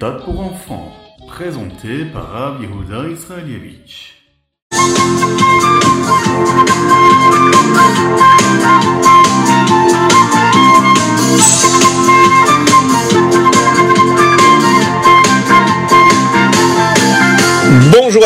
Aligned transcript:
méthode 0.00 0.24
pour 0.24 0.40
enfants, 0.40 0.92
présenté 1.28 2.06
par 2.06 2.30
Rav 2.30 2.62
Yehuda 2.62 3.06
Israelievich. 3.10 4.16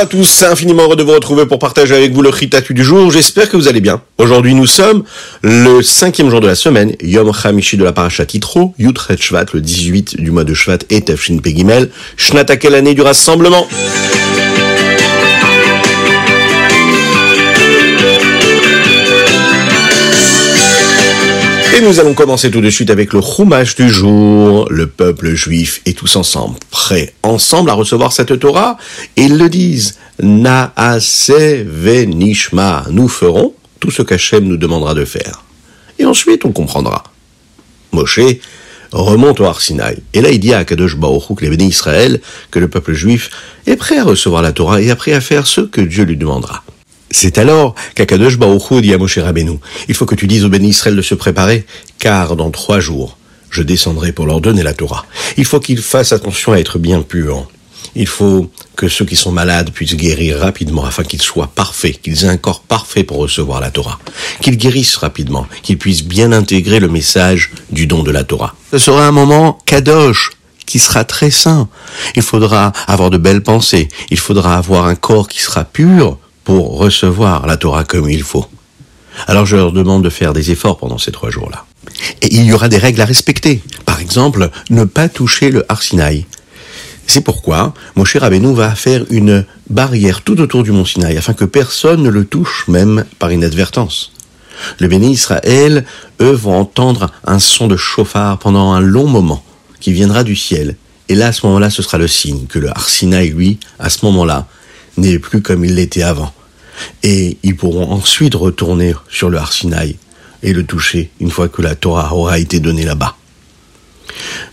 À 0.04 0.06
tous, 0.06 0.42
infiniment 0.42 0.82
heureux 0.82 0.96
de 0.96 1.02
vous 1.02 1.12
retrouver 1.12 1.46
pour 1.46 1.58
partager 1.58 1.94
avec 1.94 2.12
vous 2.12 2.20
le 2.20 2.28
Ritatu 2.28 2.74
du 2.74 2.84
jour. 2.84 3.10
J'espère 3.10 3.48
que 3.48 3.56
vous 3.56 3.68
allez 3.68 3.80
bien. 3.80 4.02
Aujourd'hui, 4.18 4.54
nous 4.54 4.66
sommes 4.66 5.02
le 5.40 5.80
cinquième 5.80 6.28
jour 6.28 6.42
de 6.42 6.46
la 6.46 6.54
semaine, 6.54 6.94
Yom 7.02 7.32
Hamishi 7.42 7.78
de 7.78 7.84
la 7.84 7.92
Parashat 7.92 8.26
Yitro, 8.34 8.74
Yutret 8.78 9.16
Shvat, 9.16 9.46
le 9.54 9.62
18 9.62 10.20
du 10.20 10.30
mois 10.30 10.44
de 10.44 10.52
Shvat, 10.52 10.80
et 10.90 11.00
Tafshin 11.00 11.38
Pegimel, 11.38 11.88
Shnata 12.18 12.54
l'année 12.68 12.92
du 12.92 13.00
rassemblement? 13.00 13.66
Nous 21.84 22.00
allons 22.00 22.14
commencer 22.14 22.50
tout 22.50 22.62
de 22.62 22.70
suite 22.70 22.88
avec 22.88 23.12
le 23.12 23.20
Chumash 23.20 23.74
du 23.74 23.90
jour. 23.90 24.66
Le 24.70 24.86
peuple 24.86 25.34
juif 25.34 25.82
est 25.84 25.98
tous 25.98 26.16
ensemble, 26.16 26.58
prêts 26.70 27.12
ensemble 27.22 27.68
à 27.68 27.74
recevoir 27.74 28.12
cette 28.12 28.38
Torah. 28.38 28.78
Ils 29.16 29.36
le 29.36 29.50
disent, 29.50 29.98
Naase 30.22 31.30
venishma. 31.30 32.84
Nous 32.90 33.08
ferons 33.08 33.52
tout 33.80 33.90
ce 33.90 34.00
qu'Hachem 34.00 34.44
nous 34.44 34.56
demandera 34.56 34.94
de 34.94 35.04
faire. 35.04 35.44
Et 35.98 36.06
ensuite, 36.06 36.46
on 36.46 36.52
comprendra. 36.52 37.04
Moshe 37.92 38.20
remonte 38.92 39.40
au 39.40 39.44
Arsinaï. 39.44 39.98
Et 40.14 40.22
là, 40.22 40.30
il 40.30 40.40
dit 40.40 40.54
à 40.54 40.64
Kadosh 40.64 40.96
Baruch 40.96 41.42
les 41.42 41.50
bénis 41.50 41.68
Israël, 41.68 42.20
que 42.50 42.60
le 42.60 42.68
peuple 42.68 42.94
juif 42.94 43.28
est 43.66 43.76
prêt 43.76 43.98
à 43.98 44.04
recevoir 44.04 44.40
la 44.40 44.52
Torah 44.52 44.80
et 44.80 44.86
est 44.86 45.12
à 45.12 45.20
faire 45.20 45.46
ce 45.46 45.60
que 45.60 45.82
Dieu 45.82 46.04
lui 46.04 46.16
demandera. 46.16 46.64
C'est 47.14 47.38
alors 47.38 47.76
qu'Akadosh 47.94 48.38
Baruch 48.38 48.82
dit 48.82 48.92
à 48.92 48.98
Moshe 48.98 49.18
Rabbeinu, 49.18 49.60
il 49.86 49.94
faut 49.94 50.04
que 50.04 50.16
tu 50.16 50.26
dises 50.26 50.44
aux 50.44 50.48
bénis 50.48 50.70
Israël 50.70 50.96
de 50.96 51.00
se 51.00 51.14
préparer, 51.14 51.64
car 52.00 52.34
dans 52.34 52.50
trois 52.50 52.80
jours, 52.80 53.16
je 53.50 53.62
descendrai 53.62 54.10
pour 54.10 54.26
leur 54.26 54.40
donner 54.40 54.64
la 54.64 54.74
Torah. 54.74 55.06
Il 55.36 55.44
faut 55.44 55.60
qu'ils 55.60 55.80
fassent 55.80 56.10
attention 56.10 56.52
à 56.52 56.58
être 56.58 56.80
bien 56.80 57.02
purs. 57.02 57.46
Il 57.94 58.08
faut 58.08 58.50
que 58.74 58.88
ceux 58.88 59.04
qui 59.04 59.14
sont 59.14 59.30
malades 59.30 59.70
puissent 59.70 59.94
guérir 59.94 60.40
rapidement 60.40 60.84
afin 60.84 61.04
qu'ils 61.04 61.22
soient 61.22 61.52
parfaits, 61.54 62.02
qu'ils 62.02 62.24
aient 62.24 62.28
un 62.28 62.36
corps 62.36 62.62
parfait 62.62 63.04
pour 63.04 63.18
recevoir 63.18 63.60
la 63.60 63.70
Torah, 63.70 64.00
qu'ils 64.40 64.56
guérissent 64.56 64.96
rapidement, 64.96 65.46
qu'ils 65.62 65.78
puissent 65.78 66.02
bien 66.02 66.32
intégrer 66.32 66.80
le 66.80 66.88
message 66.88 67.52
du 67.70 67.86
don 67.86 68.02
de 68.02 68.10
la 68.10 68.24
Torah. 68.24 68.56
Ce 68.72 68.78
sera 68.78 69.06
un 69.06 69.12
moment 69.12 69.60
kadosh, 69.66 70.32
qui 70.66 70.80
sera 70.80 71.04
très 71.04 71.30
sain. 71.30 71.68
Il 72.16 72.22
faudra 72.22 72.72
avoir 72.88 73.10
de 73.10 73.18
belles 73.18 73.44
pensées, 73.44 73.88
il 74.10 74.18
faudra 74.18 74.56
avoir 74.56 74.86
un 74.86 74.96
corps 74.96 75.28
qui 75.28 75.40
sera 75.40 75.62
pur 75.62 76.18
pour 76.44 76.78
recevoir 76.78 77.46
la 77.46 77.56
Torah 77.56 77.84
comme 77.84 78.08
il 78.08 78.22
faut. 78.22 78.46
Alors 79.26 79.46
je 79.46 79.56
leur 79.56 79.72
demande 79.72 80.04
de 80.04 80.10
faire 80.10 80.32
des 80.32 80.50
efforts 80.50 80.76
pendant 80.76 80.98
ces 80.98 81.12
trois 81.12 81.30
jours-là. 81.30 81.64
Et 82.22 82.34
il 82.34 82.44
y 82.44 82.52
aura 82.52 82.68
des 82.68 82.78
règles 82.78 83.00
à 83.00 83.04
respecter. 83.04 83.62
Par 83.84 84.00
exemple, 84.00 84.50
ne 84.70 84.84
pas 84.84 85.08
toucher 85.08 85.50
le 85.50 85.64
Arsinaï. 85.70 86.26
C'est 87.06 87.20
pourquoi 87.20 87.74
Moshe 87.96 88.16
Rabbeinu 88.16 88.54
va 88.54 88.74
faire 88.74 89.04
une 89.10 89.44
barrière 89.68 90.22
tout 90.22 90.40
autour 90.40 90.62
du 90.62 90.72
mont 90.72 90.84
Sinaï 90.84 91.16
afin 91.16 91.34
que 91.34 91.44
personne 91.44 92.02
ne 92.02 92.08
le 92.08 92.24
touche 92.24 92.66
même 92.68 93.04
par 93.18 93.30
inadvertance. 93.30 94.12
Le 94.78 94.88
béni 94.88 95.12
Israël, 95.12 95.84
eux, 96.20 96.32
vont 96.32 96.58
entendre 96.58 97.10
un 97.24 97.38
son 97.38 97.66
de 97.66 97.76
chauffard 97.76 98.38
pendant 98.38 98.72
un 98.72 98.80
long 98.80 99.06
moment 99.06 99.44
qui 99.80 99.92
viendra 99.92 100.24
du 100.24 100.36
ciel. 100.36 100.76
Et 101.08 101.14
là, 101.14 101.28
à 101.28 101.32
ce 101.32 101.44
moment-là, 101.46 101.70
ce 101.70 101.82
sera 101.82 101.98
le 101.98 102.08
signe 102.08 102.46
que 102.46 102.58
le 102.58 102.70
Arsinaï, 102.70 103.30
lui, 103.30 103.58
à 103.78 103.90
ce 103.90 104.04
moment-là, 104.06 104.46
n'est 104.96 105.18
plus 105.18 105.42
comme 105.42 105.64
il 105.64 105.74
l'était 105.74 106.02
avant. 106.02 106.32
Et 107.02 107.38
ils 107.42 107.56
pourront 107.56 107.90
ensuite 107.90 108.34
retourner 108.34 108.94
sur 109.08 109.30
le 109.30 109.38
Arsinaï 109.38 109.96
et 110.42 110.52
le 110.52 110.64
toucher 110.64 111.10
une 111.20 111.30
fois 111.30 111.48
que 111.48 111.62
la 111.62 111.74
Torah 111.74 112.14
aura 112.14 112.38
été 112.38 112.60
donnée 112.60 112.84
là-bas. 112.84 113.16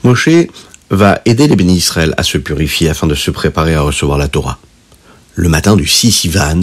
Moshe 0.04 0.30
va 0.90 1.22
aider 1.26 1.48
les 1.48 1.56
bénis 1.56 1.78
Israël 1.78 2.14
à 2.18 2.24
se 2.24 2.38
purifier 2.38 2.90
afin 2.90 3.08
de 3.08 3.16
se 3.16 3.32
préparer 3.32 3.76
à 3.76 3.82
recevoir 3.82 4.18
la 4.18 4.28
Torah. 4.28 4.60
Le 5.36 5.50
matin 5.50 5.76
du 5.76 5.88
6 5.88 6.26
Ivan, 6.26 6.62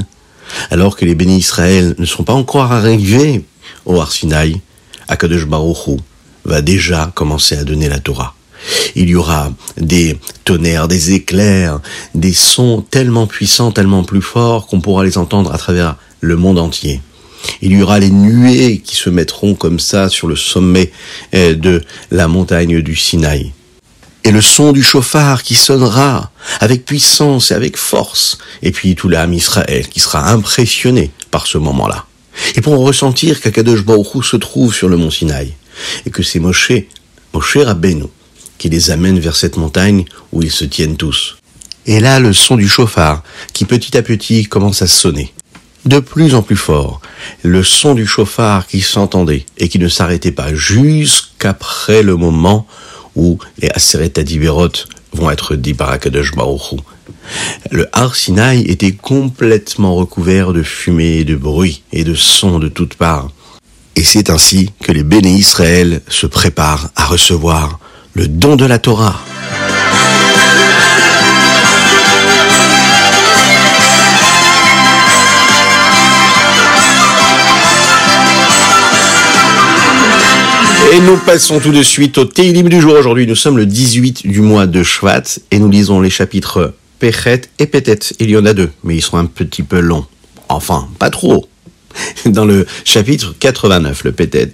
alors 0.70 0.96
que 0.96 1.04
les 1.04 1.14
bénis 1.14 1.38
Israël 1.38 1.94
ne 1.98 2.04
sont 2.04 2.24
pas 2.24 2.34
encore 2.34 2.72
arrivés 2.72 3.44
au 3.84 4.00
Arsinaï, 4.00 4.60
Akadosh 5.08 5.46
Baruch 5.46 5.98
va 6.44 6.62
déjà 6.62 7.10
commencer 7.14 7.56
à 7.56 7.64
donner 7.64 7.88
la 7.88 7.98
Torah. 7.98 8.34
Il 8.94 9.08
y 9.08 9.14
aura 9.14 9.52
des 9.76 10.18
tonnerres, 10.44 10.88
des 10.88 11.12
éclairs, 11.12 11.80
des 12.14 12.32
sons 12.32 12.84
tellement 12.90 13.26
puissants, 13.26 13.72
tellement 13.72 14.04
plus 14.04 14.22
forts 14.22 14.66
qu'on 14.66 14.80
pourra 14.80 15.04
les 15.04 15.18
entendre 15.18 15.52
à 15.52 15.58
travers 15.58 15.96
le 16.20 16.36
monde 16.36 16.58
entier. 16.58 17.00
Il 17.62 17.72
y 17.72 17.82
aura 17.82 17.98
les 17.98 18.10
nuées 18.10 18.82
qui 18.84 18.96
se 18.96 19.10
mettront 19.10 19.54
comme 19.54 19.78
ça 19.78 20.08
sur 20.08 20.26
le 20.26 20.36
sommet 20.36 20.90
euh, 21.34 21.54
de 21.54 21.82
la 22.10 22.28
montagne 22.28 22.80
du 22.80 22.96
Sinaï. 22.96 23.52
Et 24.24 24.30
le 24.30 24.40
son 24.40 24.72
du 24.72 24.82
chauffard 24.82 25.42
qui 25.42 25.54
sonnera 25.54 26.30
avec 26.60 26.84
puissance 26.84 27.50
et 27.50 27.54
avec 27.54 27.76
force. 27.76 28.38
Et 28.62 28.72
puis 28.72 28.94
tout 28.94 29.08
l'âme 29.08 29.32
Israël 29.32 29.88
qui 29.88 30.00
sera 30.00 30.30
impressionné 30.30 31.10
par 31.30 31.46
ce 31.46 31.58
moment-là. 31.58 32.04
Et 32.54 32.60
pour 32.60 32.76
ressentir 32.78 33.40
qu'Akadosh 33.40 33.84
Baruch 33.84 34.24
se 34.24 34.36
trouve 34.36 34.74
sur 34.74 34.88
le 34.88 34.96
mont 34.96 35.10
Sinaï. 35.10 35.54
Et 36.06 36.10
que 36.10 36.22
c'est 36.22 36.40
Moshe, 36.40 36.72
Moshe 37.32 37.56
Rabbeinu, 37.56 38.04
qui 38.58 38.68
les 38.68 38.90
amène 38.90 39.18
vers 39.18 39.36
cette 39.36 39.56
montagne 39.56 40.04
où 40.32 40.42
ils 40.42 40.50
se 40.50 40.64
tiennent 40.64 40.96
tous. 40.96 41.36
Et 41.86 42.00
là, 42.00 42.20
le 42.20 42.32
son 42.32 42.56
du 42.56 42.68
chauffard, 42.68 43.22
qui 43.52 43.64
petit 43.64 43.96
à 43.96 44.02
petit 44.02 44.44
commence 44.44 44.82
à 44.82 44.86
sonner. 44.86 45.32
De 45.86 46.00
plus 46.00 46.34
en 46.34 46.42
plus 46.42 46.56
fort, 46.56 47.00
le 47.42 47.62
son 47.62 47.94
du 47.94 48.06
chauffard 48.06 48.66
qui 48.66 48.82
s'entendait 48.82 49.46
et 49.56 49.68
qui 49.68 49.78
ne 49.78 49.88
s'arrêtait 49.88 50.32
pas 50.32 50.52
jusqu'après 50.52 52.02
le 52.02 52.16
moment 52.16 52.66
où 53.14 53.38
les 53.58 53.70
Aseret 53.70 54.12
vont 55.12 55.30
être 55.30 55.54
dits 55.56 55.74
par 55.74 55.90
Akadosh 55.90 56.32
Le 57.70 57.88
Har 57.92 58.14
Sinai 58.14 58.60
était 58.66 58.92
complètement 58.92 59.94
recouvert 59.94 60.52
de 60.52 60.62
fumée, 60.62 61.24
de 61.24 61.36
bruit 61.36 61.82
et 61.92 62.04
de 62.04 62.14
sons 62.14 62.58
de 62.58 62.68
toutes 62.68 62.94
parts. 62.94 63.30
Et 63.96 64.04
c'est 64.04 64.30
ainsi 64.30 64.70
que 64.82 64.92
les 64.92 65.02
béné 65.02 65.32
Israël 65.32 66.02
se 66.08 66.26
préparent 66.26 66.90
à 66.96 67.06
recevoir 67.06 67.80
le 68.18 68.26
don 68.26 68.56
de 68.56 68.66
la 68.66 68.80
Torah. 68.80 69.14
Et 80.92 81.00
nous 81.00 81.16
passons 81.18 81.60
tout 81.60 81.70
de 81.70 81.84
suite 81.84 82.18
au 82.18 82.24
Teilim 82.24 82.68
du 82.68 82.80
jour. 82.80 82.94
Aujourd'hui, 82.94 83.24
nous 83.24 83.36
sommes 83.36 83.56
le 83.56 83.66
18 83.66 84.26
du 84.26 84.40
mois 84.40 84.66
de 84.66 84.82
Shvat 84.82 85.22
et 85.52 85.60
nous 85.60 85.70
lisons 85.70 86.00
les 86.00 86.10
chapitres 86.10 86.74
Pechet 86.98 87.42
et 87.60 87.66
Petet. 87.66 88.00
Il 88.18 88.30
y 88.30 88.36
en 88.36 88.46
a 88.46 88.52
deux, 88.52 88.70
mais 88.82 88.96
ils 88.96 89.02
sont 89.02 89.16
un 89.16 89.26
petit 89.26 89.62
peu 89.62 89.78
longs. 89.78 90.06
Enfin, 90.48 90.88
pas 90.98 91.10
trop. 91.10 91.48
Dans 92.26 92.44
le 92.44 92.66
chapitre 92.84 93.36
89, 93.38 94.02
le 94.02 94.10
Petet, 94.10 94.50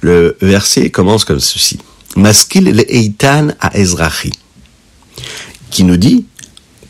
le 0.00 0.38
verset 0.40 0.88
commence 0.88 1.26
comme 1.26 1.40
ceci. 1.40 1.80
Maskil 2.16 2.64
le 2.64 2.84
Ezrahi, 3.74 4.32
qui 5.70 5.84
nous 5.84 5.96
dit, 5.96 6.26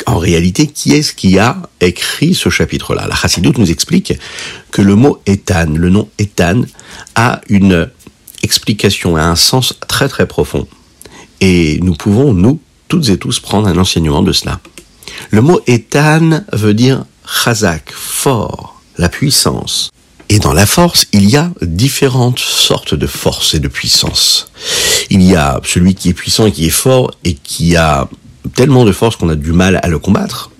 en 0.06 0.18
réalité, 0.18 0.66
qui 0.66 0.92
est-ce 0.92 1.14
qui 1.14 1.38
a 1.38 1.62
écrit 1.80 2.34
ce 2.34 2.50
chapitre-là? 2.50 3.06
La 3.08 3.14
Chassidoute 3.14 3.58
nous 3.58 3.70
explique 3.70 4.12
que 4.70 4.82
le 4.82 4.94
mot 4.96 5.20
Eitan, 5.26 5.70
le 5.74 5.88
nom 5.88 6.08
Eitan, 6.19 6.62
a 7.14 7.40
une 7.49 7.90
explication, 8.43 9.16
a 9.16 9.22
un 9.22 9.37
sens 9.37 9.75
très 9.88 10.08
très 10.08 10.26
profond. 10.26 10.69
Et 11.40 11.78
nous 11.82 11.94
pouvons, 11.94 12.34
nous, 12.34 12.60
toutes 12.88 13.08
et 13.08 13.16
tous, 13.16 13.40
prendre 13.40 13.66
un 13.69 13.78
enseignement 13.78 14.22
de 14.22 14.32
cela. 14.32 14.60
Le 15.31 15.40
mot 15.40 15.60
Eitan 15.66 16.44
veut 16.52 16.75
dire 16.75 17.06
chazak, 17.26 17.90
fort, 17.93 18.82
la 18.99 19.08
puissance. 19.08 19.90
Et 20.29 20.38
dans 20.38 20.53
la 20.53 20.67
force, 20.67 21.06
il 21.12 21.29
y 21.29 21.37
a 21.37 21.50
différentes 21.62 22.38
sortes 22.38 22.94
de 22.94 23.06
force 23.06 23.55
et 23.55 23.61
de 23.61 23.69
puissance. 23.69 24.50
Il 25.11 25.23
y 25.23 25.37
a 25.37 25.61
celui 25.65 25.94
qui 25.94 26.09
est 26.09 26.15
puissant 26.15 26.47
et 26.47 26.53
qui 26.53 26.67
est 26.67 26.71
fort 26.71 27.12
et 27.25 27.35
qui 27.35 27.76
a 27.76 28.09
tellement 28.55 28.85
de 28.85 28.93
force 28.93 29.17
qu'on 29.17 29.29
a 29.29 29.35
du 29.35 29.53
mal 29.53 29.81
à 29.82 29.88
le 29.88 29.99
combattre. 29.99 30.50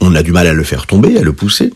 On 0.00 0.14
a 0.14 0.22
du 0.22 0.32
mal 0.32 0.46
à 0.46 0.52
le 0.52 0.64
faire 0.64 0.86
tomber, 0.86 1.16
à 1.18 1.22
le 1.22 1.32
pousser. 1.32 1.72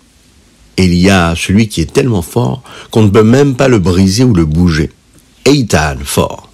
Et 0.77 0.85
il 0.85 0.95
y 0.95 1.09
a 1.09 1.35
celui 1.37 1.69
qui 1.69 1.81
est 1.81 1.93
tellement 1.93 2.23
fort 2.23 2.63
qu'on 2.91 3.03
ne 3.03 3.09
peut 3.09 3.23
même 3.23 3.55
pas 3.55 3.69
le 3.69 3.79
briser 3.79 4.25
ou 4.25 4.35
le 4.35 4.45
bouger. 4.45 4.91
Eitan, 5.47 5.97
fort. 6.05 6.51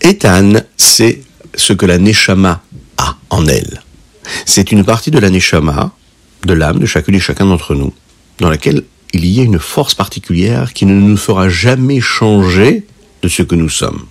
Eitan, 0.00 0.54
c'est 0.76 1.22
ce 1.54 1.74
que 1.74 1.84
la 1.84 1.98
Neshama 1.98 2.62
a 2.96 3.16
en 3.28 3.46
elle. 3.46 3.82
C'est 4.46 4.72
une 4.72 4.84
partie 4.84 5.10
de 5.10 5.18
la 5.18 5.28
Neshama, 5.28 5.92
de 6.46 6.52
l'âme 6.54 6.78
de 6.78 6.86
chacune 6.86 7.16
et 7.16 7.20
chacun 7.20 7.44
d'entre 7.44 7.74
nous, 7.74 7.92
dans 8.38 8.48
laquelle 8.48 8.84
il 9.12 9.26
y 9.26 9.40
a 9.40 9.42
une 9.42 9.58
force 9.58 9.94
particulière 9.94 10.72
qui 10.72 10.86
ne 10.86 10.94
nous 10.94 11.16
fera 11.16 11.48
jamais 11.48 12.00
changer 12.00 12.86
de 13.22 13.28
ce 13.28 13.42
que 13.42 13.54
nous 13.54 13.68
sommes. 13.68 14.06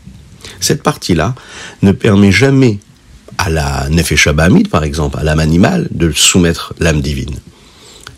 Cette 0.59 0.83
partie-là 0.83 1.35
ne 1.81 1.91
permet 1.91 2.31
jamais 2.31 2.79
à 3.37 3.49
la 3.49 3.89
Nefesh 3.89 4.29
par 4.69 4.83
exemple, 4.83 5.17
à 5.19 5.23
l'âme 5.23 5.39
animale, 5.39 5.87
de 5.91 6.11
soumettre 6.11 6.73
l'âme 6.79 7.01
divine. 7.01 7.39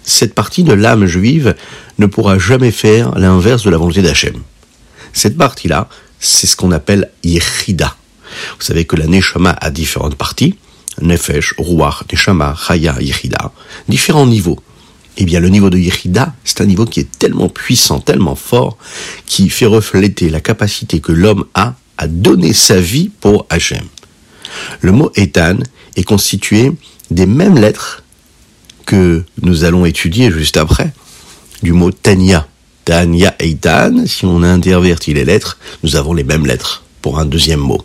Cette 0.03 0.33
partie 0.33 0.63
de 0.63 0.74
l'âme 0.74 1.06
juive 1.06 1.56
ne 1.97 2.06
pourra 2.06 2.38
jamais 2.38 2.71
faire 2.71 3.18
l'inverse 3.18 3.63
de 3.63 3.69
la 3.69 3.77
volonté 3.77 4.01
d'Hachem. 4.01 4.36
Cette 5.13 5.38
partie-là, 5.38 5.88
c'est 6.19 6.47
ce 6.47 6.57
qu'on 6.57 6.71
appelle 6.71 7.09
Yechida. 7.24 7.95
Vous 8.57 8.65
savez 8.65 8.86
que 8.86 8.95
la 8.95 9.07
Neshama 9.07 9.51
a 9.51 9.69
différentes 9.69 10.15
parties. 10.15 10.56
Nefesh, 11.01 11.53
Ruach, 11.57 12.03
Neshama, 12.12 12.56
Chaya, 12.68 12.97
Yechida. 13.00 13.51
Différents 13.88 14.25
niveaux. 14.25 14.59
Eh 15.18 15.25
bien, 15.25 15.39
le 15.39 15.50
niveau 15.50 15.69
de 15.69 15.77
Yechida, 15.77 16.33
c'est 16.44 16.62
un 16.62 16.65
niveau 16.65 16.86
qui 16.86 17.00
est 17.00 17.19
tellement 17.19 17.50
puissant, 17.50 18.00
tellement 18.00 18.36
fort, 18.36 18.77
qui 19.25 19.50
fait 19.50 19.68
refléter 19.68 20.30
la 20.30 20.42
capacité 20.42 21.00
que 21.00 21.12
l'homme 21.12 21.45
a 21.54 21.75
à 21.98 22.07
donner 22.07 22.54
sa 22.54 22.80
vie 22.80 23.10
pour 23.21 23.45
Hachem. 23.50 23.86
Le 24.81 24.92
mot 24.92 25.12
Ethan 25.15 25.57
est 25.95 26.04
constitué 26.04 26.71
des 27.12 27.27
mêmes 27.27 27.57
lettres 27.57 28.04
que 28.86 29.24
nous 29.42 29.63
allons 29.63 29.86
étudier 29.86 30.31
juste 30.31 30.57
après, 30.57 30.92
du 31.62 31.74
mot 31.74 31.92
Tanya. 31.92 32.48
Tanya 32.86 33.33
Eitan, 33.39 34.06
si 34.06 34.25
on 34.25 34.44
intervertit 34.44 35.13
les 35.13 35.24
lettres, 35.24 35.57
nous 35.83 35.95
avons 35.95 36.13
les 36.13 36.25
mêmes 36.25 36.45
lettres 36.45 36.83
pour 37.01 37.19
un 37.19 37.25
deuxième 37.25 37.62
mot. 37.62 37.81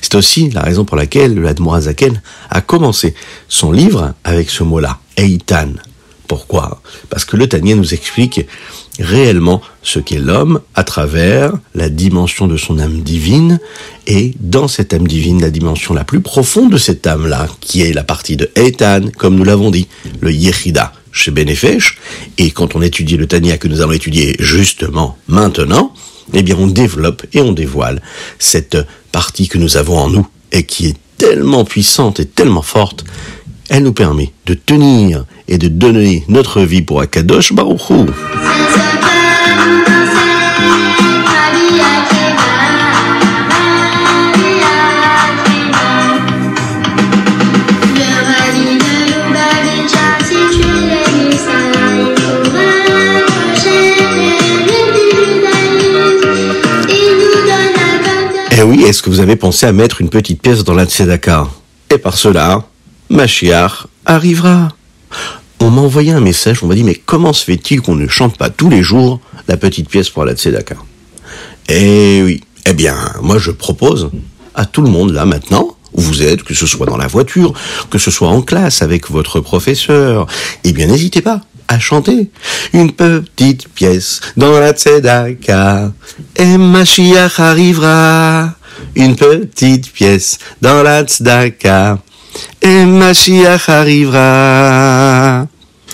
C'est 0.00 0.14
aussi 0.14 0.50
la 0.50 0.62
raison 0.62 0.84
pour 0.84 0.96
laquelle 0.96 1.34
l'Admorazaken 1.34 2.22
a 2.50 2.60
commencé 2.60 3.14
son 3.48 3.72
livre 3.72 4.14
avec 4.24 4.50
ce 4.50 4.62
mot-là, 4.62 5.00
Eitan. 5.16 5.72
Pourquoi? 6.28 6.80
Parce 7.08 7.24
que 7.24 7.36
le 7.36 7.48
Tanya 7.48 7.74
nous 7.74 7.94
explique 7.94 8.46
réellement 8.98 9.60
ce 9.82 9.98
qu'est 9.98 10.18
l'homme 10.18 10.60
à 10.74 10.84
travers 10.84 11.52
la 11.74 11.88
dimension 11.88 12.46
de 12.46 12.56
son 12.56 12.78
âme 12.78 13.00
divine. 13.02 13.58
Et 14.06 14.34
dans 14.40 14.68
cette 14.68 14.94
âme 14.94 15.06
divine 15.06 15.40
la 15.40 15.50
dimension 15.50 15.94
la 15.94 16.04
plus 16.04 16.20
profonde 16.20 16.72
de 16.72 16.78
cette 16.78 17.06
âme-là 17.06 17.48
qui 17.60 17.82
est 17.82 17.92
la 17.92 18.04
partie 18.04 18.36
de 18.36 18.50
Eitan 18.54 19.10
comme 19.16 19.36
nous 19.36 19.44
l'avons 19.44 19.70
dit, 19.70 19.88
le 20.20 20.32
Yechida 20.32 20.92
chez 21.12 21.30
Benefesh. 21.30 21.98
Et 22.38 22.50
quand 22.50 22.74
on 22.76 22.82
étudie 22.82 23.16
le 23.16 23.26
Tanya 23.26 23.58
que 23.58 23.68
nous 23.68 23.80
allons 23.80 23.92
étudier 23.92 24.36
justement 24.38 25.16
maintenant, 25.28 25.92
eh 26.34 26.42
bien 26.42 26.56
on 26.58 26.66
développe 26.66 27.24
et 27.32 27.40
on 27.40 27.52
dévoile 27.52 28.02
cette 28.38 28.76
partie 29.12 29.48
que 29.48 29.58
nous 29.58 29.76
avons 29.76 29.98
en 29.98 30.10
nous 30.10 30.26
et 30.52 30.64
qui 30.64 30.88
est 30.88 30.96
tellement 31.16 31.64
puissante 31.64 32.20
et 32.20 32.26
tellement 32.26 32.62
forte, 32.62 33.04
elle 33.68 33.82
nous 33.82 33.92
permet 33.92 34.32
de 34.46 34.54
tenir 34.54 35.24
et 35.48 35.58
de 35.58 35.68
donner 35.68 36.24
notre 36.28 36.62
vie 36.62 36.82
pour 36.82 37.00
Akadosh 37.00 37.52
Baruch 37.52 37.90
Hu. 37.90 38.06
Eh 58.58 58.62
oui, 58.62 58.84
est-ce 58.84 59.02
que 59.02 59.10
vous 59.10 59.20
avez 59.20 59.36
pensé 59.36 59.66
à 59.66 59.72
mettre 59.72 60.00
une 60.00 60.08
petite 60.08 60.40
pièce 60.40 60.64
dans 60.64 60.72
la 60.72 60.86
tzedaka? 60.86 61.46
Et 61.94 61.98
par 61.98 62.16
cela, 62.16 62.64
Mashiach 63.08 63.86
arrivera. 64.04 64.68
On 65.60 65.70
m'a 65.70 65.80
envoyé 65.80 66.12
un 66.12 66.20
message, 66.20 66.62
on 66.62 66.66
m'a 66.66 66.74
dit, 66.74 66.84
mais 66.84 66.94
comment 66.94 67.32
se 67.32 67.44
fait-il 67.44 67.80
qu'on 67.80 67.94
ne 67.94 68.08
chante 68.08 68.36
pas 68.36 68.50
tous 68.50 68.68
les 68.68 68.82
jours 68.82 69.20
la 69.48 69.56
petite 69.56 69.88
pièce 69.88 70.10
pour 70.10 70.24
la 70.24 70.34
tzedaka? 70.34 70.76
Eh 71.68 72.22
oui, 72.24 72.40
eh 72.66 72.74
bien, 72.74 72.96
moi 73.22 73.38
je 73.38 73.50
propose 73.50 74.10
à 74.54 74.66
tout 74.66 74.82
le 74.82 74.90
monde 74.90 75.12
là 75.12 75.24
maintenant, 75.24 75.76
où 75.92 76.00
vous 76.00 76.22
êtes, 76.22 76.42
que 76.42 76.54
ce 76.54 76.66
soit 76.66 76.86
dans 76.86 76.96
la 76.96 77.06
voiture, 77.06 77.52
que 77.90 77.98
ce 77.98 78.10
soit 78.10 78.28
en 78.28 78.42
classe 78.42 78.82
avec 78.82 79.10
votre 79.10 79.40
professeur, 79.40 80.26
eh 80.64 80.72
bien 80.72 80.86
n'hésitez 80.86 81.22
pas 81.22 81.40
à 81.68 81.78
chanter 81.78 82.30
une 82.72 82.92
petite 82.92 83.68
pièce 83.68 84.20
dans 84.36 84.58
la 84.58 84.72
tzedaka 84.72 85.92
et 86.36 86.58
Mashiach 86.58 87.40
arrivera. 87.40 88.54
Une 88.94 89.16
petite 89.16 89.90
pièce 89.90 90.38
dans 90.60 90.82
la 90.82 91.02
tzedaka 91.02 91.98
et 92.62 92.84
Mashiach 92.84 93.68
arrivera. 93.68 95.46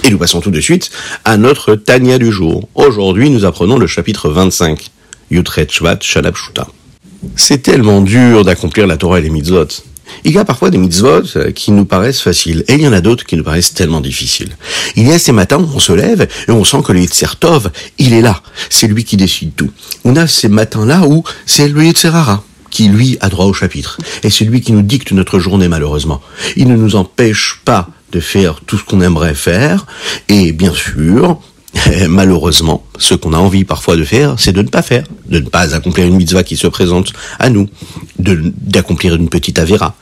Et 0.05 0.11
nous 0.11 0.19
passons 0.19 0.41
tout 0.41 0.51
de 0.51 0.61
suite 0.61 0.91
à 1.25 1.37
notre 1.37 1.75
Tania 1.75 2.19
du 2.19 2.33
jour. 2.33 2.69
Aujourd'hui, 2.75 3.31
nous 3.31 3.45
apprenons 3.45 3.79
le 3.79 3.87
chapitre 3.87 4.31
25, 4.31 4.91
Yutret 5.31 5.69
Shvat 5.71 5.99
Shalab 6.01 6.35
Shuta. 6.35 6.67
C'est 7.37 7.63
tellement 7.63 8.01
dur 8.01 8.45
d'accomplir 8.45 8.87
la 8.87 8.97
Torah 8.97 9.21
et 9.21 9.23
les 9.23 9.31
mitzvot. 9.31 9.69
Il 10.25 10.33
y 10.33 10.39
a 10.39 10.45
parfois 10.45 10.71
des 10.71 10.79
mitzvot 10.79 11.23
qui 11.55 11.71
nous 11.73 11.85
paraissent 11.85 12.21
faciles, 12.21 12.65
et 12.69 12.75
il 12.75 12.83
y 12.83 12.89
en 12.89 12.93
a 12.93 13.01
d'autres 13.01 13.25
qui 13.25 13.37
nous 13.37 13.45
paraissent 13.45 13.75
tellement 13.75 14.01
difficiles. 14.01 14.57
Il 14.97 15.07
y 15.07 15.13
a 15.13 15.19
ces 15.19 15.33
matins 15.33 15.59
où 15.59 15.69
on 15.75 15.79
se 15.79 15.93
lève 15.93 16.27
et 16.49 16.51
on 16.51 16.65
sent 16.65 16.79
que 16.85 16.93
le 16.93 17.01
Yitzertov, 17.01 17.71
il 17.99 18.13
est 18.13 18.21
là. 18.21 18.43
C'est 18.71 18.89
lui 18.89 19.05
qui 19.05 19.17
décide 19.17 19.55
tout. 19.55 19.71
On 20.05 20.17
a 20.17 20.27
ces 20.27 20.49
matins-là 20.49 21.07
où 21.07 21.23
c'est 21.47 21.69
le 21.69 21.85
Yitzerara 21.85 22.45
qui, 22.73 22.89
lui, 22.89 23.17
a 23.21 23.29
droit 23.29 23.45
au 23.45 23.53
chapitre. 23.53 23.99
Et 24.25 24.31
c'est 24.31 24.45
lui 24.45 24.61
qui 24.61 24.73
nous 24.73 24.83
dicte 24.83 25.13
notre 25.13 25.39
journée, 25.39 25.69
malheureusement. 25.69 26.21
Il 26.57 26.67
ne 26.67 26.75
nous 26.75 26.97
empêche 26.97 27.61
pas 27.65 27.89
de 28.11 28.19
faire 28.19 28.61
tout 28.67 28.79
ce 28.79 28.85
qu'on 28.85 29.01
aimerait 29.01 29.35
faire, 29.35 29.87
et 30.29 30.53
bien 30.53 30.73
sûr, 30.73 31.39
malheureusement, 32.09 32.85
ce 32.99 33.15
qu'on 33.15 33.33
a 33.33 33.39
envie 33.39 33.65
parfois 33.65 33.97
de 33.97 34.05
faire, 34.05 34.35
c'est 34.39 34.53
de 34.53 34.63
ne 34.63 34.69
pas 34.69 34.83
faire, 34.83 35.05
de 35.27 35.39
ne 35.39 35.49
pas 35.49 35.75
accomplir 35.75 36.07
une 36.07 36.17
mitzvah 36.17 36.43
qui 36.43 36.57
se 36.57 36.67
présente 36.67 37.13
à 37.39 37.51
nous, 37.51 37.69
d'accomplir 38.19 39.15
une 39.15 39.29
petite 39.29 39.59
avéra. 39.59 39.95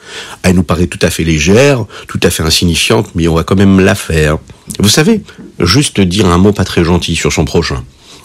Elle 0.43 0.57
nous 0.57 0.63
paraît 0.63 0.87
tout 0.87 0.99
à 1.03 1.11
fait 1.11 1.25
légère, 1.25 1.85
tout 2.09 2.21
à 2.23 2.31
fait 2.31 2.43
insignifiante, 2.43 3.09
mais 3.15 3.29
on 3.29 3.35
va 3.35 3.45
quand 3.45 3.57
même 3.57 3.81
la 3.81 3.95
faire. 3.95 4.39
Vous 4.79 4.89
savez, 4.89 5.23
juste 5.59 6.01
dire 6.01 6.27
un 6.27 6.39
mot 6.39 6.53
pas 6.53 6.65
très 6.65 6.85
gentil 6.85 7.17
sur 7.17 7.33
son 7.33 7.45
prochain. 7.45 7.85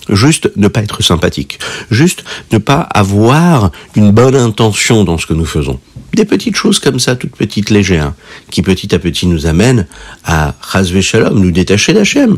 Juste 0.10 0.52
ne 0.56 0.68
pas 0.68 0.82
être 0.82 1.02
sympathique. 1.02 1.60
Juste 1.90 2.24
ne 2.52 2.58
pas 2.58 2.82
avoir 2.82 3.72
une 3.96 4.12
bonne 4.12 4.36
intention 4.36 5.04
dans 5.04 5.18
ce 5.18 5.26
que 5.26 5.34
nous 5.34 5.46
faisons. 5.46 5.80
Des 6.14 6.26
petites 6.26 6.56
choses 6.56 6.80
comme 6.80 7.00
ça, 7.00 7.16
toutes 7.16 7.36
petites 7.36 7.70
légères, 7.70 8.14
qui 8.52 8.62
petit 8.62 8.94
à 8.94 9.00
petit 9.00 9.28
nous 9.28 9.48
amènent 9.48 9.88
à 10.24 10.54
Chazve 10.72 11.02
Shalom, 11.02 11.40
nous 11.40 11.52
détacher 11.52 11.94
d'Hachem. 11.94 12.38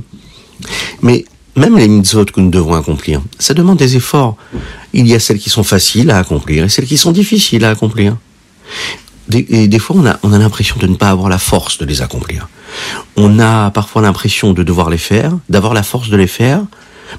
Mais 1.01 1.25
même 1.55 1.77
les 1.77 1.87
mitzvot 1.87 2.25
que 2.25 2.39
nous 2.39 2.49
devons 2.49 2.73
accomplir, 2.73 3.21
ça 3.39 3.53
demande 3.53 3.77
des 3.77 3.95
efforts. 3.95 4.37
Il 4.93 5.07
y 5.07 5.13
a 5.13 5.19
celles 5.19 5.39
qui 5.39 5.49
sont 5.49 5.63
faciles 5.63 6.09
à 6.11 6.17
accomplir 6.17 6.63
et 6.63 6.69
celles 6.69 6.85
qui 6.85 6.97
sont 6.97 7.11
difficiles 7.11 7.65
à 7.65 7.69
accomplir. 7.69 8.15
Des, 9.27 9.45
et 9.49 9.67
des 9.67 9.79
fois, 9.79 9.95
on 9.99 10.05
a, 10.05 10.17
on 10.23 10.31
a 10.31 10.37
l'impression 10.37 10.77
de 10.79 10.87
ne 10.87 10.95
pas 10.95 11.09
avoir 11.09 11.29
la 11.29 11.37
force 11.37 11.79
de 11.79 11.85
les 11.85 12.01
accomplir. 12.01 12.47
On 13.15 13.39
a 13.39 13.71
parfois 13.71 14.01
l'impression 14.01 14.53
de 14.53 14.63
devoir 14.63 14.89
les 14.89 14.97
faire, 14.97 15.33
d'avoir 15.49 15.73
la 15.73 15.83
force 15.83 16.09
de 16.09 16.15
les 16.15 16.27
faire, 16.27 16.61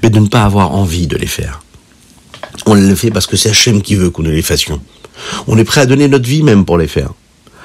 mais 0.03 0.09
de 0.09 0.19
ne 0.19 0.27
pas 0.27 0.43
avoir 0.43 0.73
envie 0.73 1.07
de 1.07 1.17
les 1.17 1.27
faire. 1.27 1.61
On 2.65 2.73
les 2.73 2.95
fait 2.95 3.11
parce 3.11 3.27
que 3.27 3.37
c'est 3.37 3.49
Hachem 3.49 3.81
qui 3.81 3.95
veut 3.95 4.09
que 4.09 4.21
nous 4.21 4.31
les 4.31 4.41
fassions. 4.41 4.81
On 5.47 5.57
est 5.57 5.63
prêt 5.63 5.81
à 5.81 5.85
donner 5.85 6.07
notre 6.07 6.27
vie 6.27 6.43
même 6.43 6.65
pour 6.65 6.77
les 6.77 6.87
faire. 6.87 7.11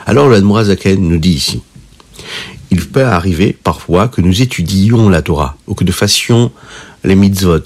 Alors 0.07 0.29
le 0.29 0.65
Zaken 0.65 1.01
nous 1.01 1.19
dit 1.19 1.33
ici, 1.33 1.63
il 2.71 2.87
peut 2.89 3.05
arriver 3.05 3.57
parfois 3.63 4.09
que 4.09 4.21
nous 4.21 4.43
étudions 4.43 5.09
la 5.09 5.23
Torah, 5.23 5.57
ou 5.67 5.75
que 5.75 5.85
nous 5.85 5.93
fassions 5.93 6.51
les 7.05 7.15
mitzvot, 7.15 7.63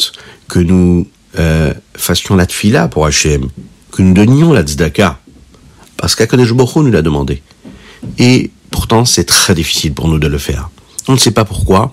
que 0.48 0.58
nous 0.58 1.08
euh, 1.38 1.72
fassions 1.96 2.36
la 2.36 2.46
tfila 2.46 2.88
pour 2.88 3.06
Hachem, 3.06 3.48
que 3.90 4.02
nous 4.02 4.14
donnions 4.14 4.52
la 4.52 4.62
tzedaka, 4.62 5.18
parce 5.96 6.14
qu'Akadosh 6.14 6.52
Baruch 6.52 6.76
nous 6.76 6.90
l'a 6.90 7.02
demandé. 7.02 7.42
Et 8.18 8.50
pourtant, 8.70 9.04
c'est 9.04 9.24
très 9.24 9.54
difficile 9.54 9.94
pour 9.94 10.08
nous 10.08 10.18
de 10.18 10.28
le 10.28 10.38
faire. 10.38 10.70
On 11.08 11.12
ne 11.12 11.18
sait 11.18 11.32
pas 11.32 11.44
pourquoi, 11.44 11.90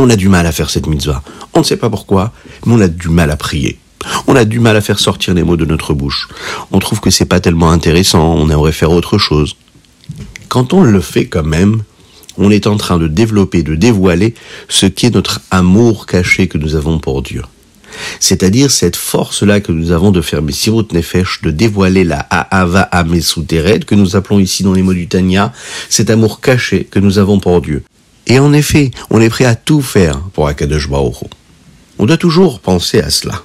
on 0.00 0.10
a 0.10 0.16
du 0.16 0.28
mal 0.28 0.46
à 0.46 0.52
faire 0.52 0.70
cette 0.70 0.86
mitzvah. 0.86 1.22
On 1.54 1.60
ne 1.60 1.64
sait 1.64 1.76
pas 1.76 1.90
pourquoi, 1.90 2.32
mais 2.64 2.74
on 2.74 2.80
a 2.80 2.88
du 2.88 3.08
mal 3.08 3.30
à 3.30 3.36
prier. 3.36 3.78
On 4.26 4.36
a 4.36 4.44
du 4.44 4.60
mal 4.60 4.76
à 4.76 4.80
faire 4.80 4.98
sortir 4.98 5.34
les 5.34 5.42
mots 5.42 5.56
de 5.56 5.64
notre 5.64 5.94
bouche. 5.94 6.28
On 6.72 6.78
trouve 6.78 7.00
que 7.00 7.10
c'est 7.10 7.24
pas 7.24 7.40
tellement 7.40 7.70
intéressant, 7.70 8.34
on 8.34 8.50
aimerait 8.50 8.72
faire 8.72 8.92
autre 8.92 9.18
chose. 9.18 9.56
Quand 10.48 10.72
on 10.72 10.82
le 10.82 11.00
fait 11.00 11.26
quand 11.26 11.44
même, 11.44 11.82
on 12.38 12.50
est 12.50 12.66
en 12.66 12.76
train 12.76 12.98
de 12.98 13.08
développer, 13.08 13.62
de 13.62 13.74
dévoiler 13.74 14.34
ce 14.68 14.86
qu'est 14.86 15.14
notre 15.14 15.40
amour 15.50 16.06
caché 16.06 16.48
que 16.48 16.58
nous 16.58 16.74
avons 16.74 16.98
pour 16.98 17.22
Dieu. 17.22 17.42
C'est-à-dire 18.20 18.70
cette 18.70 18.96
force-là 18.96 19.60
que 19.60 19.72
nous 19.72 19.90
avons 19.90 20.10
de 20.10 20.20
faire 20.20 20.42
Messirut 20.42 20.92
Nefesh, 20.92 21.40
de 21.42 21.50
dévoiler 21.50 22.04
la 22.04 22.20
Ahava 22.30 22.82
Amesuteret, 22.82 23.80
que 23.80 23.94
nous 23.94 24.16
appelons 24.16 24.38
ici 24.38 24.62
dans 24.62 24.74
les 24.74 24.82
mots 24.82 24.92
du 24.92 25.08
Tanya, 25.08 25.52
cet 25.88 26.10
amour 26.10 26.40
caché 26.40 26.84
que 26.84 26.98
nous 26.98 27.18
avons 27.18 27.40
pour 27.40 27.60
Dieu. 27.62 27.82
Et 28.26 28.38
en 28.38 28.52
effet, 28.52 28.90
on 29.10 29.20
est 29.20 29.28
prêt 29.28 29.44
à 29.44 29.54
tout 29.54 29.82
faire 29.82 30.20
pour 30.32 30.48
Akadosh 30.48 30.88
Baruch 30.88 31.16
On 31.98 32.06
doit 32.06 32.16
toujours 32.16 32.60
penser 32.60 33.00
à 33.00 33.10
cela. 33.10 33.42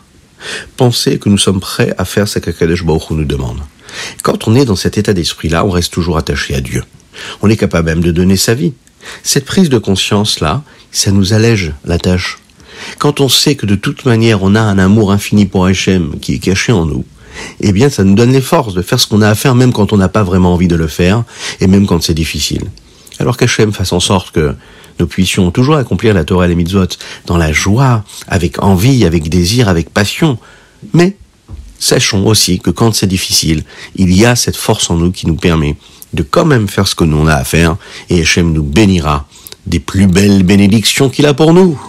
Penser 0.75 1.19
que 1.19 1.29
nous 1.29 1.37
sommes 1.37 1.59
prêts 1.59 1.93
à 1.97 2.05
faire 2.05 2.27
ce 2.27 2.39
qu'Akadosh 2.39 2.83
Baruch 2.83 3.11
nous 3.11 3.25
demande. 3.25 3.59
Quand 4.23 4.47
on 4.47 4.55
est 4.55 4.65
dans 4.65 4.75
cet 4.75 4.97
état 4.97 5.13
d'esprit-là, 5.13 5.65
on 5.65 5.69
reste 5.69 5.93
toujours 5.93 6.17
attaché 6.17 6.55
à 6.55 6.61
Dieu. 6.61 6.83
On 7.41 7.49
est 7.49 7.57
capable 7.57 7.87
même 7.87 8.01
de 8.01 8.11
donner 8.11 8.37
sa 8.37 8.55
vie. 8.55 8.73
Cette 9.23 9.45
prise 9.45 9.69
de 9.69 9.77
conscience-là, 9.77 10.63
ça 10.91 11.11
nous 11.11 11.33
allège 11.33 11.73
la 11.85 11.99
tâche. 11.99 12.39
Quand 12.97 13.19
on 13.19 13.29
sait 13.29 13.55
que 13.55 13.65
de 13.65 13.75
toute 13.75 14.05
manière 14.05 14.41
on 14.41 14.55
a 14.55 14.61
un 14.61 14.79
amour 14.79 15.11
infini 15.11 15.45
pour 15.45 15.65
Hachem 15.65 16.19
qui 16.19 16.35
est 16.35 16.39
caché 16.39 16.71
en 16.71 16.85
nous, 16.85 17.05
eh 17.59 17.71
bien, 17.71 17.89
ça 17.89 18.03
nous 18.03 18.15
donne 18.15 18.31
les 18.31 18.41
forces 18.41 18.73
de 18.73 18.81
faire 18.81 18.99
ce 18.99 19.07
qu'on 19.07 19.21
a 19.21 19.29
à 19.29 19.35
faire, 19.35 19.55
même 19.55 19.71
quand 19.71 19.93
on 19.93 19.97
n'a 19.97 20.09
pas 20.09 20.23
vraiment 20.23 20.53
envie 20.53 20.67
de 20.67 20.75
le 20.75 20.87
faire, 20.87 21.23
et 21.59 21.67
même 21.67 21.85
quand 21.85 22.01
c'est 22.01 22.13
difficile. 22.13 22.63
Alors 23.21 23.37
qu'Hachem 23.37 23.71
fasse 23.71 23.93
en 23.93 23.99
sorte 23.99 24.31
que 24.31 24.55
nous 24.99 25.05
puissions 25.05 25.51
toujours 25.51 25.75
accomplir 25.75 26.15
la 26.15 26.23
Torah 26.23 26.45
et 26.45 26.47
les 26.47 26.55
mitzvot 26.55 26.87
dans 27.27 27.37
la 27.37 27.53
joie, 27.53 28.03
avec 28.27 28.63
envie, 28.63 29.05
avec 29.05 29.29
désir, 29.29 29.69
avec 29.69 29.91
passion. 29.91 30.39
Mais 30.95 31.15
sachons 31.77 32.25
aussi 32.25 32.59
que 32.59 32.71
quand 32.71 32.95
c'est 32.95 33.05
difficile, 33.05 33.63
il 33.95 34.11
y 34.11 34.25
a 34.25 34.35
cette 34.35 34.55
force 34.55 34.89
en 34.89 34.97
nous 34.97 35.11
qui 35.11 35.27
nous 35.27 35.35
permet 35.35 35.75
de 36.13 36.23
quand 36.23 36.45
même 36.45 36.67
faire 36.67 36.87
ce 36.87 36.95
que 36.95 37.03
nous 37.03 37.17
on 37.17 37.27
a 37.27 37.35
à 37.35 37.43
faire, 37.43 37.77
et 38.09 38.21
Hachem 38.21 38.51
nous 38.51 38.63
bénira 38.63 39.27
des 39.67 39.79
plus 39.79 40.07
belles 40.07 40.41
bénédictions 40.41 41.09
qu'il 41.09 41.27
a 41.27 41.35
pour 41.35 41.53
nous. 41.53 41.79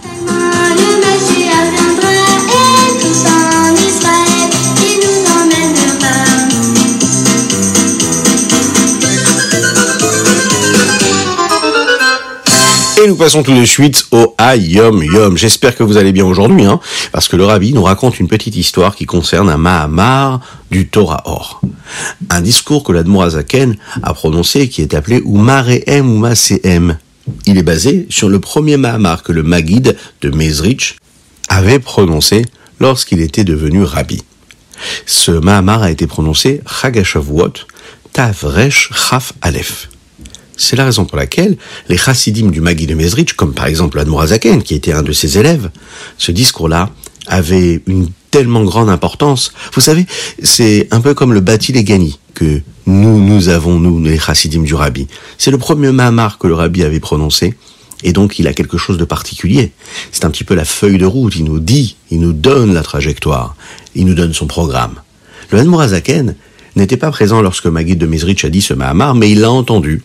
Passons 13.23 13.41
tout 13.41 13.57
de 13.57 13.63
suite 13.63 14.07
au 14.11 14.35
Ayom 14.37 15.01
Yom. 15.01 15.37
J'espère 15.37 15.77
que 15.77 15.83
vous 15.83 15.95
allez 15.95 16.11
bien 16.11 16.25
aujourd'hui, 16.25 16.65
hein, 16.65 16.81
parce 17.13 17.29
que 17.29 17.37
le 17.37 17.45
Rabbi 17.45 17.71
nous 17.71 17.83
raconte 17.83 18.19
une 18.19 18.27
petite 18.27 18.57
histoire 18.57 18.97
qui 18.97 19.05
concerne 19.05 19.49
un 19.49 19.55
Mahamar 19.55 20.41
du 20.71 20.89
Torah 20.89 21.21
Or. 21.23 21.61
Un 22.29 22.41
discours 22.41 22.83
que 22.83 22.91
l'Admorazaken 22.91 23.77
a 24.01 24.13
prononcé 24.13 24.67
qui 24.67 24.81
est 24.81 24.93
appelé 24.93 25.23
Umareem 25.25 26.17
Umaseem. 26.17 26.97
Il 27.45 27.57
est 27.57 27.63
basé 27.63 28.07
sur 28.09 28.27
le 28.27 28.41
premier 28.41 28.75
Mahamar 28.75 29.23
que 29.23 29.31
le 29.31 29.43
Magid 29.43 29.95
de 30.21 30.29
Mezrich 30.29 30.97
avait 31.47 31.79
prononcé 31.79 32.41
lorsqu'il 32.81 33.21
était 33.21 33.45
devenu 33.45 33.85
Rabbi. 33.85 34.21
Ce 35.05 35.31
Mahamar 35.31 35.81
a 35.81 35.91
été 35.91 36.07
prononcé 36.07 36.59
Chagashavuot 36.67 37.53
Tavresh 38.11 38.89
Chaf 38.93 39.31
Aleph. 39.41 39.87
C'est 40.63 40.77
la 40.77 40.85
raison 40.85 41.03
pour 41.03 41.17
laquelle 41.17 41.57
les 41.89 41.97
chassidim 41.97 42.47
du 42.47 42.61
Magui 42.61 42.87
de 42.87 42.95
Mezrich, 42.95 43.33
comme 43.33 43.53
par 43.53 43.65
exemple 43.65 43.99
Admorazaken, 43.99 44.63
qui 44.63 44.75
était 44.75 44.93
un 44.93 45.03
de 45.03 45.11
ses 45.11 45.37
élèves, 45.37 45.69
ce 46.17 46.31
discours-là 46.31 46.89
avait 47.27 47.81
une 47.85 48.07
tellement 48.31 48.63
grande 48.63 48.89
importance. 48.89 49.51
Vous 49.73 49.81
savez, 49.81 50.05
c'est 50.41 50.87
un 50.91 51.01
peu 51.01 51.13
comme 51.13 51.33
le 51.33 51.41
bâti 51.41 51.73
des 51.73 51.83
Gani 51.83 52.17
que 52.33 52.61
nous, 52.85 53.19
nous 53.19 53.49
avons, 53.49 53.77
nous, 53.77 54.01
les 54.01 54.17
chassidim 54.17 54.61
du 54.63 54.73
Rabbi. 54.73 55.07
C'est 55.37 55.51
le 55.51 55.57
premier 55.57 55.91
Mahamar 55.91 56.37
que 56.37 56.47
le 56.47 56.53
Rabbi 56.53 56.83
avait 56.83 57.01
prononcé, 57.01 57.55
et 58.01 58.13
donc 58.13 58.39
il 58.39 58.47
a 58.47 58.53
quelque 58.53 58.77
chose 58.77 58.97
de 58.97 59.03
particulier. 59.03 59.73
C'est 60.13 60.23
un 60.23 60.31
petit 60.31 60.45
peu 60.45 60.55
la 60.55 60.63
feuille 60.63 60.97
de 60.97 61.05
route, 61.05 61.35
il 61.35 61.43
nous 61.43 61.59
dit, 61.59 61.97
il 62.09 62.21
nous 62.21 62.31
donne 62.31 62.73
la 62.73 62.83
trajectoire, 62.83 63.57
il 63.95 64.05
nous 64.05 64.15
donne 64.15 64.33
son 64.33 64.47
programme. 64.47 64.95
Le 65.51 65.59
Admorazaken 65.59 66.35
n'était 66.77 66.95
pas 66.95 67.11
présent 67.11 67.41
lorsque 67.41 67.65
Magid 67.65 67.97
de 67.97 68.05
Mezrich 68.05 68.45
a 68.45 68.49
dit 68.49 68.61
ce 68.61 68.73
Mahamar, 68.73 69.13
mais 69.13 69.29
il 69.29 69.41
l'a 69.41 69.51
entendu 69.51 70.01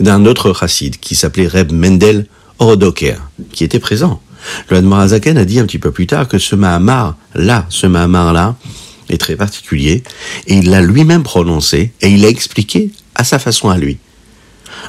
d'un 0.00 0.26
autre 0.26 0.54
chassid 0.54 0.98
qui 0.98 1.14
s'appelait 1.14 1.46
Reb 1.46 1.72
Mendel 1.72 2.26
Orodoker, 2.58 3.18
qui 3.52 3.64
était 3.64 3.78
présent. 3.78 4.20
Le 4.68 4.78
Admarazaken 4.78 5.38
a 5.38 5.44
dit 5.44 5.58
un 5.58 5.66
petit 5.66 5.78
peu 5.78 5.92
plus 5.92 6.06
tard 6.06 6.28
que 6.28 6.38
ce 6.38 6.56
Mahamar, 6.56 7.16
là, 7.34 7.66
ce 7.68 7.86
Mahamar-là, 7.86 8.56
est 9.08 9.18
très 9.18 9.36
particulier, 9.36 10.02
et 10.46 10.54
il 10.54 10.70
l'a 10.70 10.80
lui-même 10.80 11.22
prononcé, 11.22 11.92
et 12.00 12.08
il 12.08 12.22
l'a 12.22 12.28
expliqué 12.28 12.90
à 13.14 13.24
sa 13.24 13.38
façon 13.38 13.68
à 13.68 13.76
lui. 13.76 13.98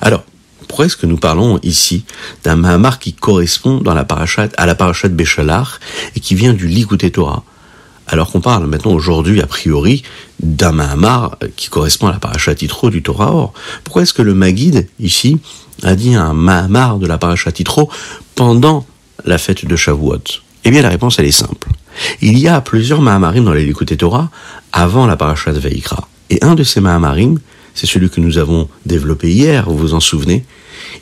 Alors, 0.02 0.24
pourquoi 0.68 0.86
est-ce 0.86 0.98
que 0.98 1.06
nous 1.06 1.18
parlons 1.18 1.60
ici 1.62 2.06
d'un 2.44 2.56
Mahamar 2.56 3.00
qui 3.00 3.14
correspond 3.14 3.78
dans 3.80 3.94
la 3.94 4.06
parachat, 4.06 4.50
à 4.58 4.66
la 4.66 4.76
parachat 4.76 5.10
Béchalar, 5.10 5.80
et 6.16 6.20
qui 6.20 6.36
vient 6.36 6.54
du 6.54 6.68
Likutei 6.68 7.12
Torah? 7.12 7.44
Alors 8.08 8.32
qu'on 8.32 8.42
parle 8.42 8.68
maintenant 8.68 8.94
aujourd'hui, 8.94 9.42
a 9.42 9.48
priori, 9.48 10.04
d'un 10.42 10.72
Mahamar 10.72 11.38
qui 11.56 11.70
correspond 11.70 12.08
à 12.08 12.12
la 12.12 12.20
paracha 12.20 12.54
Titro 12.54 12.90
du 12.90 13.02
Torah 13.02 13.34
Or. 13.34 13.54
Pourquoi 13.84 14.02
est-ce 14.02 14.14
que 14.14 14.22
le 14.22 14.34
Magid, 14.34 14.88
ici, 15.00 15.40
a 15.84 15.96
dit 15.96 16.16
un 16.16 16.34
Mahamar 16.34 17.00
de 17.00 17.08
la 17.08 17.18
paracha 17.18 17.52
Titro 17.52 17.90
pendant 18.36 18.86
la 19.26 19.38
fête 19.38 19.66
de 19.66 19.76
Shavuot? 19.76 20.42
Eh 20.66 20.72
bien, 20.72 20.82
la 20.82 20.90
réponse, 20.90 21.20
elle 21.20 21.26
est 21.26 21.32
simple. 21.32 21.70
Il 22.22 22.40
y 22.40 22.48
a 22.48 22.62
plusieurs 22.62 23.02
Mahamarim 23.02 23.44
dans 23.44 23.54
les 23.54 23.66
Likutei 23.66 23.98
Torah 23.98 24.30
avant 24.72 25.06
la 25.06 25.18
paracha 25.18 25.54
de 25.54 25.60
Veikra. 25.60 26.08
Et 26.30 26.44
un 26.44 26.56
de 26.56 26.64
ces 26.64 26.82
Mahamarim, 26.82 27.40
c'est 27.74 27.88
celui 27.88 28.10
que 28.10 28.22
nous 28.22 28.38
avons 28.38 28.70
développé 28.86 29.32
hier, 29.32 29.70
vous 29.70 29.78
vous 29.78 29.94
en 29.94 30.00
souvenez. 30.00 30.46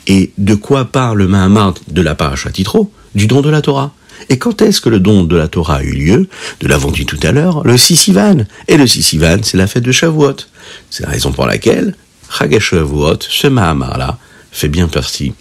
Et 0.06 0.32
de 0.38 0.54
quoi 0.54 0.86
parle 0.86 1.18
le 1.18 1.28
Mahamar 1.28 1.74
de 1.88 2.02
la 2.02 2.14
paracha 2.14 2.50
Titro 2.50 2.90
Du 3.14 3.26
don 3.26 3.40
de 3.40 3.50
la 3.50 3.62
Torah. 3.62 3.92
Et 4.28 4.38
quand 4.38 4.62
est-ce 4.62 4.80
que 4.80 4.88
le 4.88 5.00
don 5.00 5.24
de 5.24 5.36
la 5.36 5.48
Torah 5.48 5.76
a 5.76 5.82
eu 5.82 5.92
lieu? 5.92 6.28
De 6.60 6.68
l'avons 6.68 6.90
dit 6.90 7.06
tout 7.06 7.18
à 7.22 7.32
l'heure, 7.32 7.62
le 7.64 7.76
Sissivan. 7.76 8.44
Et 8.68 8.76
le 8.76 8.86
Sissivan, 8.86 9.38
c'est 9.42 9.56
la 9.56 9.66
fête 9.66 9.84
de 9.84 9.92
Shavuot. 9.92 10.36
C'est 10.90 11.04
la 11.04 11.10
raison 11.10 11.32
pour 11.32 11.46
laquelle 11.46 11.94
Shavuot, 12.58 13.18
ce 13.28 13.46
Mahamar-là, 13.46 14.18
fait 14.50 14.68
bien 14.68 14.88
partie 14.88 15.34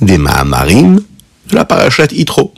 des 0.00 0.18
Mahamarim 0.18 1.02
de 1.48 1.54
la 1.54 1.64
Parashat 1.64 2.08
Itro. 2.12 2.54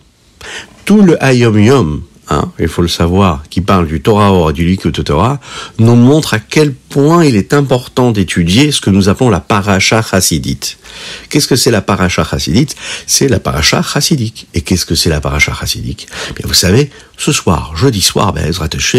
Tout 0.85 1.02
le 1.02 1.23
Hayom 1.23 1.59
Yom 1.59 2.02
Hein, 2.33 2.51
il 2.59 2.69
faut 2.69 2.81
le 2.81 2.89
savoir, 2.89 3.43
qui 3.51 3.61
parle 3.61 3.87
du 3.87 4.01
Torah 4.01 4.33
or 4.33 4.51
et 4.51 4.53
du 4.55 4.65
Likud 4.65 5.05
Torah, 5.05 5.39
nous 5.79 5.97
montre 5.97 6.33
à 6.33 6.39
quel 6.39 6.73
point 6.73 7.27
il 7.27 7.37
est 7.37 7.53
important 7.53 8.11
d'étudier 8.11 8.73
ce 8.73 8.81
que 8.81 8.89
nous 8.89 9.11
appelons 9.11 9.29
la 9.29 9.41
paracha 9.41 10.01
chassidite. 10.01 10.79
Qu'est-ce 11.29 11.47
que 11.47 11.57
c'est 11.57 11.71
la 11.71 11.83
paracha 11.83 12.25
chassidite? 12.25 12.75
C'est 13.07 13.29
la 13.29 13.39
paracha 13.39 13.83
chassidique. 13.83 14.47
Et 14.55 14.62
qu'est-ce 14.62 14.87
que 14.87 14.95
c'est 14.95 15.11
la 15.11 15.21
paracha 15.21 15.53
chassidique? 15.53 16.07
Eh 16.31 16.33
Bien, 16.33 16.47
vous 16.47 16.55
savez, 16.55 16.91
ce 17.19 17.33
soir, 17.33 17.77
jeudi 17.77 18.01
soir, 18.01 18.33
ben, 18.33 18.51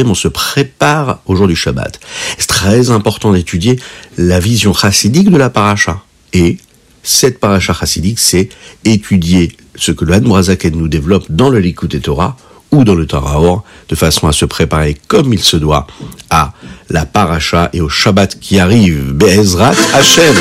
on 0.05 0.13
se 0.13 0.27
prépare 0.27 1.21
au 1.25 1.35
jour 1.35 1.47
du 1.47 1.55
Shabbat. 1.55 1.99
C'est 2.37 2.47
très 2.47 2.91
important 2.91 3.33
d'étudier 3.33 3.79
la 4.15 4.39
vision 4.39 4.75
chassidique 4.75 5.31
de 5.31 5.37
la 5.37 5.49
paracha. 5.49 6.03
Et 6.33 6.59
cette 7.01 7.39
paracha 7.39 7.73
chassidique, 7.73 8.19
c'est 8.19 8.49
étudier 8.85 9.57
ce 9.75 9.91
que 9.91 10.05
le 10.05 10.13
Hadmorazaken 10.13 10.75
nous 10.75 10.87
développe 10.87 11.25
dans 11.31 11.49
le 11.49 11.57
Likud 11.57 11.99
Torah 11.99 12.37
ou 12.73 12.83
dans 12.83 12.95
le 12.95 13.05
Torah 13.05 13.63
de 13.87 13.95
façon 13.95 14.27
à 14.27 14.33
se 14.33 14.45
préparer 14.45 14.97
comme 15.07 15.31
il 15.31 15.39
se 15.39 15.57
doit 15.57 15.85
à 16.29 16.53
la 16.89 17.05
paracha 17.05 17.69
et 17.71 17.81
au 17.81 17.89
Shabbat 17.89 18.39
qui 18.39 18.59
arrive, 18.59 19.13
Be'ezrat 19.13 19.75
Hashem. 19.93 20.35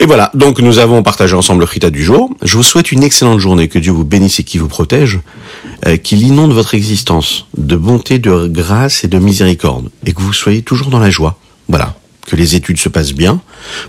Et 0.00 0.06
voilà, 0.06 0.30
donc 0.34 0.60
nous 0.60 0.78
avons 0.78 1.02
partagé 1.02 1.34
ensemble 1.34 1.60
le 1.60 1.66
Rita 1.66 1.90
du 1.90 2.04
jour. 2.04 2.30
Je 2.42 2.56
vous 2.56 2.62
souhaite 2.62 2.92
une 2.92 3.02
excellente 3.02 3.40
journée, 3.40 3.66
que 3.66 3.80
Dieu 3.80 3.90
vous 3.90 4.04
bénisse 4.04 4.38
et 4.38 4.44
qui 4.44 4.58
vous 4.58 4.68
protège, 4.68 5.18
euh, 5.86 5.96
qu'il 5.96 6.22
inonde 6.22 6.52
votre 6.52 6.76
existence 6.76 7.46
de 7.56 7.74
bonté, 7.74 8.20
de 8.20 8.46
grâce 8.46 9.02
et 9.02 9.08
de 9.08 9.18
miséricorde, 9.18 9.90
et 10.06 10.12
que 10.12 10.22
vous 10.22 10.32
soyez 10.32 10.62
toujours 10.62 10.90
dans 10.90 11.00
la 11.00 11.10
joie. 11.10 11.36
Voilà. 11.68 11.94
Que 12.26 12.36
les 12.36 12.54
études 12.54 12.78
se 12.78 12.90
passent 12.90 13.14
bien. 13.14 13.40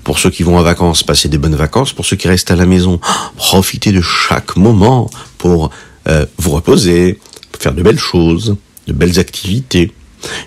Pour 0.04 0.18
ceux 0.18 0.30
qui 0.30 0.44
vont 0.44 0.58
en 0.58 0.62
vacances, 0.62 1.04
passez 1.04 1.28
des 1.28 1.38
bonnes 1.38 1.56
vacances. 1.56 1.92
Pour 1.92 2.06
ceux 2.06 2.16
qui 2.16 2.28
restent 2.28 2.52
à 2.52 2.56
la 2.56 2.66
maison, 2.66 3.00
profitez 3.36 3.92
de 3.92 4.02
chaque 4.02 4.56
moment 4.56 5.10
pour 5.38 5.72
euh, 6.08 6.26
vous 6.38 6.52
reposer, 6.52 7.20
faire 7.60 7.74
de 7.74 7.82
belles 7.82 8.00
choses, 8.00 8.56
de 8.88 8.94
belles 8.94 9.20
activités. 9.20 9.92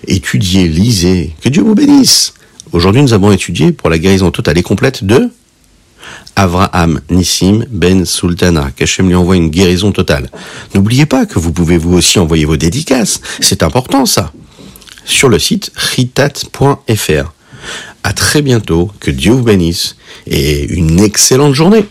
Étudiez, 0.07 0.67
lisez. 0.67 1.35
Que 1.41 1.49
Dieu 1.49 1.61
vous 1.61 1.75
bénisse. 1.75 2.33
Aujourd'hui, 2.71 3.03
nous 3.03 3.13
avons 3.13 3.31
étudié 3.31 3.71
pour 3.71 3.89
la 3.89 3.99
guérison 3.99 4.31
totale 4.31 4.57
et 4.57 4.63
complète 4.63 5.03
de 5.03 5.29
Avraham 6.35 6.99
Nissim 7.11 7.65
Ben 7.69 8.05
Sultana, 8.05 8.71
qu'Hachem 8.75 9.07
lui 9.07 9.15
envoie 9.15 9.35
une 9.35 9.49
guérison 9.49 9.91
totale. 9.91 10.29
N'oubliez 10.73 11.05
pas 11.05 11.27
que 11.27 11.37
vous 11.37 11.51
pouvez 11.51 11.77
vous 11.77 11.93
aussi 11.93 12.17
envoyer 12.17 12.45
vos 12.45 12.57
dédicaces. 12.57 13.21
C'est 13.39 13.61
important 13.61 14.05
ça 14.07 14.33
sur 15.05 15.29
le 15.29 15.39
site 15.39 15.71
ritat.fr. 15.75 17.33
À 18.03 18.13
très 18.13 18.41
bientôt, 18.41 18.91
que 18.99 19.11
Dieu 19.11 19.31
vous 19.31 19.43
bénisse 19.43 19.95
et 20.27 20.65
une 20.65 20.99
excellente 20.99 21.53
journée. 21.53 21.85